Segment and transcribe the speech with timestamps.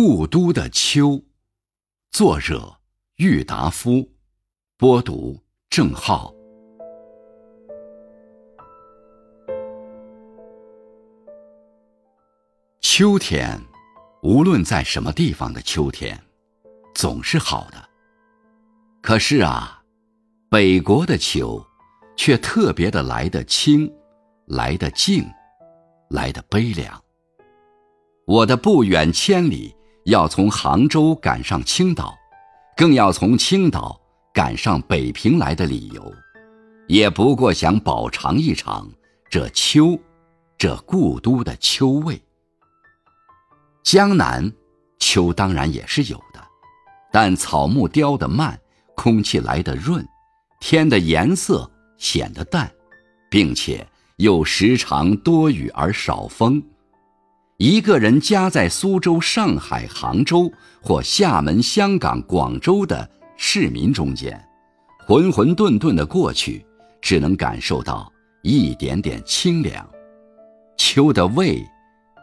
[0.00, 1.20] 故都的秋，
[2.12, 2.78] 作者
[3.16, 4.08] 郁达夫，
[4.76, 6.32] 播读郑浩。
[12.80, 13.60] 秋天，
[14.22, 16.16] 无论在什么地方的秋天，
[16.94, 17.88] 总是好的。
[19.02, 19.82] 可是啊，
[20.48, 21.60] 北国的秋，
[22.16, 23.92] 却特别的来得清，
[24.46, 25.28] 来得静，
[26.10, 27.02] 来得悲凉。
[28.28, 29.74] 我的不远千里
[30.08, 32.16] 要从杭州赶上青岛，
[32.74, 34.00] 更要从青岛
[34.32, 36.02] 赶上北平来的理由，
[36.86, 38.90] 也不过想饱尝一场
[39.28, 39.98] 这秋，
[40.56, 42.18] 这故都的秋味。
[43.82, 44.50] 江南
[44.98, 46.42] 秋当然也是有的，
[47.12, 48.58] 但草木凋得慢，
[48.96, 50.02] 空气来得润，
[50.58, 52.72] 天的颜色显得淡，
[53.30, 56.62] 并且又时常多雨而少风。
[57.58, 60.48] 一个人夹在苏州、上海、杭州
[60.80, 64.40] 或厦门、香港、广州的市民中间，
[65.04, 66.64] 浑浑沌沌的过去，
[67.02, 69.84] 只能感受到一点点清凉。
[70.76, 71.60] 秋的味，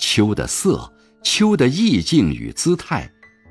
[0.00, 0.90] 秋的色，
[1.22, 3.06] 秋的意境与姿态，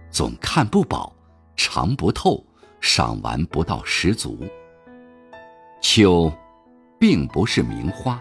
[0.10, 1.16] 总看不饱，
[1.56, 2.44] 尝不透，
[2.82, 4.40] 赏玩不到十足。
[5.80, 6.34] 秋，
[7.00, 8.20] 并不是名花，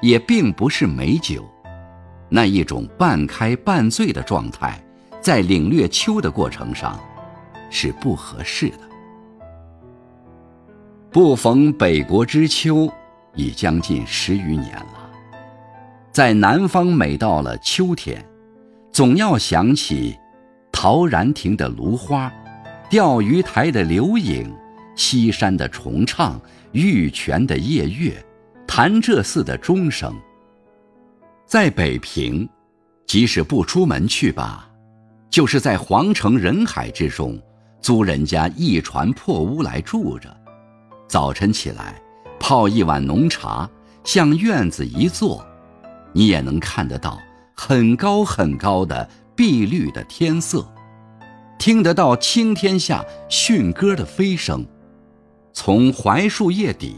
[0.00, 1.46] 也并不是美酒。
[2.28, 4.82] 那一种半开半醉的状态，
[5.20, 6.98] 在领略秋的过程上，
[7.70, 8.78] 是不合适的。
[11.10, 12.92] 不逢北国之秋，
[13.34, 15.10] 已将近十余年了。
[16.10, 18.24] 在南方，每到了秋天，
[18.90, 20.16] 总要想起
[20.72, 22.32] 陶然亭的芦花，
[22.90, 24.52] 钓鱼台的柳影，
[24.96, 26.40] 西山的重唱，
[26.72, 28.24] 玉泉的夜月，
[28.66, 30.12] 潭柘寺的钟声。
[31.54, 32.48] 在北平，
[33.06, 34.68] 即使不出门去吧，
[35.30, 37.40] 就是在皇城人海之中，
[37.80, 40.36] 租人家一船破屋来住着。
[41.06, 42.02] 早晨起来，
[42.40, 43.70] 泡一碗浓茶，
[44.02, 45.46] 向院子一坐，
[46.12, 47.20] 你也能看得到
[47.54, 50.68] 很高很高的碧绿的天色，
[51.56, 54.66] 听得到青天下驯鸽的飞声，
[55.52, 56.96] 从槐树叶底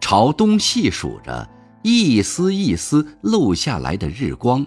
[0.00, 1.46] 朝东细数着。
[1.82, 4.66] 一丝一丝漏下来的日光，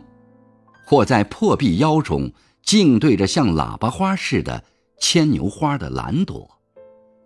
[0.85, 2.31] 或在破壁腰中
[2.63, 4.63] 静对着像喇叭花似的
[4.99, 6.49] 牵牛花的蓝朵，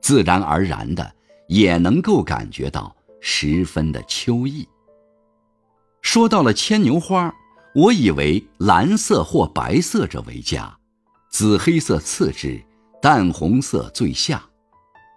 [0.01, 1.13] 自然而然的
[1.47, 4.67] 也能够感觉到十分的秋意。
[6.01, 7.33] 说到了牵牛花，
[7.75, 10.75] 我以为蓝色或白色者为佳，
[11.29, 12.61] 紫黑色次之，
[13.01, 14.43] 淡红色最下，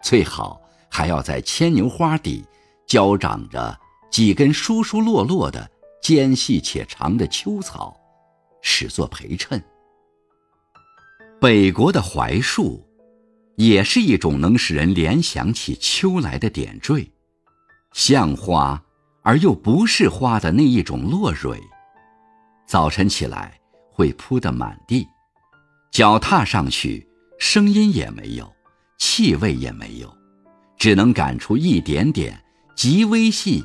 [0.03, 0.61] 最好
[0.91, 2.45] 还要在牵牛花底
[2.87, 3.79] 交长着。
[4.11, 7.97] 几根疏疏落落的、尖细且长的秋草，
[8.63, 9.63] 使作陪衬。
[11.41, 12.83] 北国的槐树，
[13.57, 17.11] 也是一种能使人联想起秋来的点缀，
[17.93, 18.83] 像花
[19.23, 21.61] 而又不是花的那一种落蕊。
[22.67, 23.59] 早晨起来
[23.93, 25.07] 会铺得满地，
[25.91, 27.07] 脚踏上去，
[27.39, 28.51] 声音也没有，
[28.99, 30.13] 气味也没有，
[30.79, 32.43] 只能感出一点点
[32.75, 33.65] 极微细。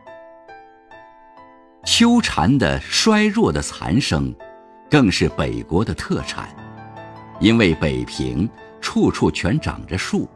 [1.83, 4.33] 秋蝉的衰弱的残声，
[4.89, 6.47] 更是北国的特产。
[7.39, 8.47] 因为北平
[8.79, 10.29] 处处全长着树，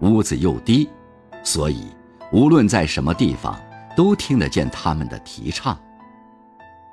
[0.00, 0.88] 屋子又低，
[1.42, 1.84] 所以
[2.32, 3.60] 无论在什么地方，
[3.94, 5.78] 都听得见他们的啼唱。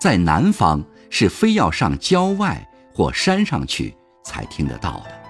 [0.02, 2.62] 在南方是非要上郊外
[2.94, 5.24] 或山上去才听得到的。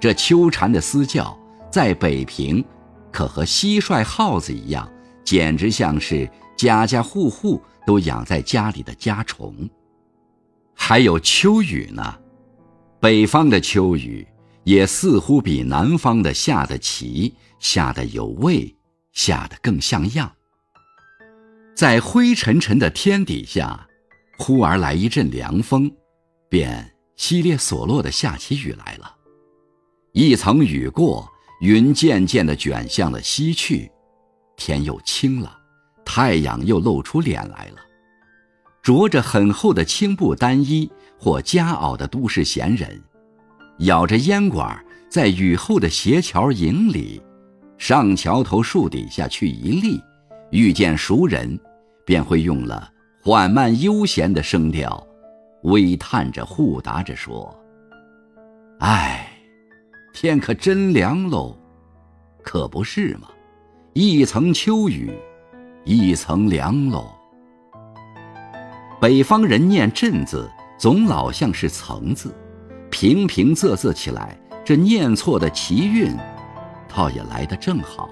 [0.00, 1.38] 这秋蝉的嘶叫，
[1.70, 2.64] 在北平，
[3.12, 4.88] 可和蟋蟀、耗子一样，
[5.24, 7.60] 简直像是家家户户。
[7.86, 9.68] 都养在家里的家虫，
[10.74, 12.18] 还有秋雨呢。
[12.98, 14.26] 北方的秋雨
[14.62, 18.74] 也似乎比南方的下得齐，下得有味，
[19.12, 20.32] 下得更像样。
[21.76, 23.86] 在灰沉沉的天底下，
[24.38, 25.94] 忽而来一阵凉风，
[26.48, 29.14] 便稀咧索落的下起雨来了。
[30.12, 31.28] 一层雨过，
[31.60, 33.92] 云渐渐地卷向了西去，
[34.56, 35.60] 天又清了。
[36.04, 37.78] 太阳又露出脸来了，
[38.82, 43.02] 着着很厚的青布单衣，或夹袄的都市闲人，
[43.78, 44.78] 咬着烟管，
[45.08, 47.22] 在雨后的斜桥影里，
[47.78, 49.98] 上桥头树底下去一立，
[50.50, 51.58] 遇见熟人，
[52.04, 52.92] 便会用了
[53.22, 55.04] 缓慢悠闲的声调，
[55.62, 57.52] 微叹着互答着说
[58.80, 59.26] ：“唉，
[60.12, 61.58] 天可真凉喽，
[62.42, 63.28] 可不是吗？
[63.96, 65.16] 一层秋雨，
[65.84, 67.06] 一层凉喽。”
[69.00, 72.34] 北方人念“镇”字，总老像是“层”字，
[72.90, 76.12] 平平仄仄起来，这念错的奇韵，
[76.92, 78.10] 倒也来得正好。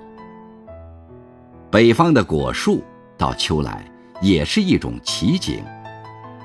[1.68, 2.80] 北方的果树
[3.18, 3.84] 到秋来
[4.20, 5.64] 也是一种奇景，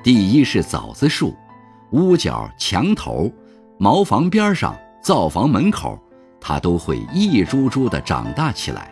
[0.03, 1.35] 第一是枣子树，
[1.91, 3.31] 屋角、墙头、
[3.77, 5.95] 茅房边上、灶房门口，
[6.41, 8.91] 它都会一株株的长大起来，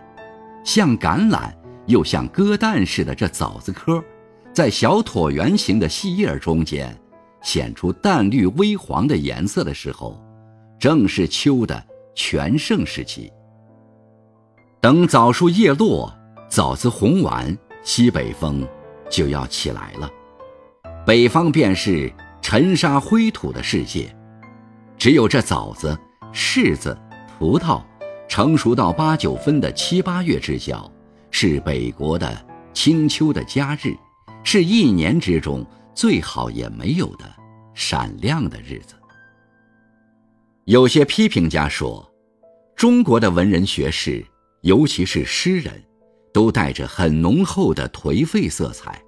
[0.66, 1.54] 像橄榄
[1.86, 4.04] 又像鸽蛋似的这枣子壳。
[4.52, 6.94] 在小椭圆形的细叶中间，
[7.42, 10.22] 显出淡绿微黄的颜色的时候，
[10.80, 11.86] 正是秋的
[12.16, 13.32] 全盛时期。
[14.82, 16.14] 等枣树叶落，
[16.50, 18.66] 枣子红完，西北风
[19.10, 20.10] 就要起来了。
[21.06, 24.16] 北方便是尘沙灰土的世界，
[24.98, 25.98] 只有这枣子、
[26.34, 26.98] 柿子、
[27.38, 27.82] 葡萄
[28.28, 30.92] 成熟到八九分的七八月之交，
[31.32, 33.96] 是北国的清秋的佳日。
[34.44, 37.26] 是一年之中最好也没有的
[37.74, 38.94] 闪亮的日子。
[40.66, 42.08] 有些批评家说，
[42.76, 44.24] 中国的文人学士，
[44.62, 45.74] 尤其是诗人，
[46.32, 49.02] 都带着很浓厚的颓废色彩，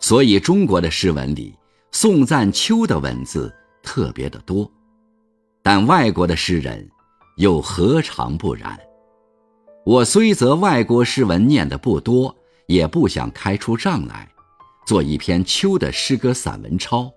[0.00, 1.54] 所以中国的诗文里
[1.90, 3.50] 颂赞秋的文字
[3.82, 4.70] 特别的多。
[5.62, 6.86] 但外国的诗人
[7.38, 8.76] 又何尝不然？
[9.86, 12.36] 我虽则外国诗文念的不多，
[12.66, 14.28] 也不想开出账来。
[14.84, 17.08] 做一篇秋的诗歌散文抄，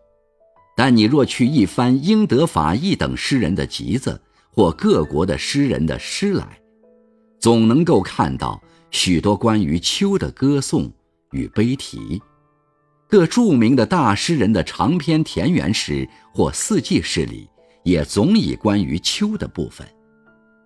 [0.78, 4.22] 但你若去一翻英德法意等诗人的集子
[4.52, 6.60] 或各国的诗人的诗来，
[7.40, 10.92] 总能够看到许多关于秋的歌颂
[11.32, 12.22] 与悲啼。
[13.08, 17.50] 各著名的大诗人的长篇田园诗或四季诗里，
[17.84, 19.88] 也总以关于秋的部分，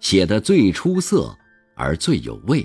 [0.05, 1.35] 写得最出色
[1.75, 2.63] 而最有味，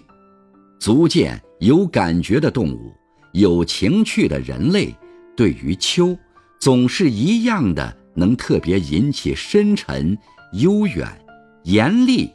[0.78, 2.94] 足见有感觉的动物。
[3.32, 4.94] 有情趣的人类，
[5.34, 6.14] 对于秋，
[6.60, 10.18] 总是一样的，能特别引起深沉、
[10.52, 11.08] 悠远、
[11.62, 12.30] 严厉、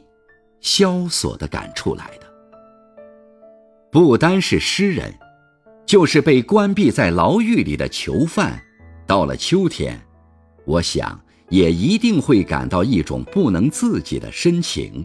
[0.60, 2.26] 萧索的感触来的。
[3.92, 5.14] 不单是诗人，
[5.86, 8.60] 就是被关闭在牢狱里的囚犯，
[9.06, 10.00] 到了秋天，
[10.64, 11.16] 我想
[11.48, 15.04] 也一定会感到一种不能自己的深情。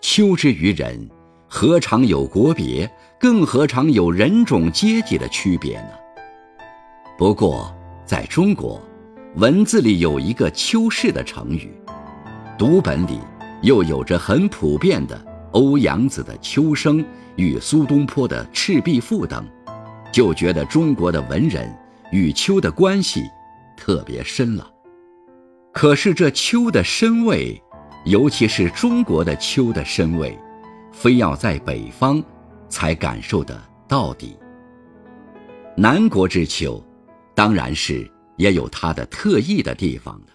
[0.00, 1.08] 秋之于人。
[1.52, 2.88] 何尝有国别，
[3.18, 5.88] 更何尝有人种阶级的区别呢？
[7.18, 7.74] 不过，
[8.06, 8.80] 在中国，
[9.34, 11.72] 文字里有一个“秋氏”的成语，
[12.56, 13.18] 读本里
[13.62, 17.02] 又有着很普遍的欧阳子的《秋声》
[17.34, 19.44] 与苏东坡的《赤壁赋》等，
[20.12, 21.68] 就觉得中国的文人
[22.12, 23.24] 与秋的关系
[23.76, 24.70] 特别深了。
[25.72, 27.60] 可是这秋的深味，
[28.04, 30.36] 尤其是中国的秋的深味。
[30.92, 32.22] 非要在北方，
[32.68, 33.58] 才感受得
[33.88, 34.36] 到底。
[35.76, 36.84] 南国之秋，
[37.34, 40.32] 当然是也有它的特异的地方的，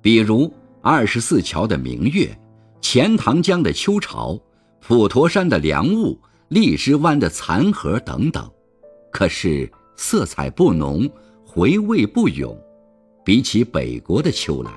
[0.00, 0.52] 比如
[0.82, 2.28] 二十四桥的明月，
[2.80, 4.38] 钱塘江的秋潮，
[4.80, 6.16] 普陀山的凉雾，
[6.48, 8.48] 荔枝湾的残荷等等。
[9.10, 11.10] 可是色彩不浓，
[11.44, 12.56] 回味不永，
[13.24, 14.70] 比起北国的秋来。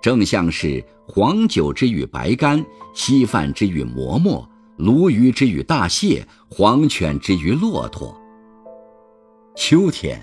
[0.00, 8.20] 正像是黄酒之于白干，稀饭之于馍馍，鲈鱼之于大蟹，黄犬之于骆驼。
[9.54, 10.20] 秋天，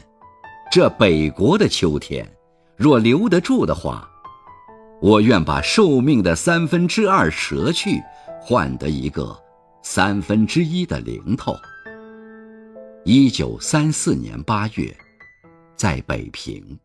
[0.69, 2.29] 这北国的秋天，
[2.75, 4.09] 若留得住的话，
[5.01, 8.01] 我愿把寿命的三分之二舍去，
[8.41, 9.33] 换得一个
[9.81, 11.55] 三分之一的零头。
[13.05, 14.93] 一九三四年八月，
[15.77, 16.77] 在北平。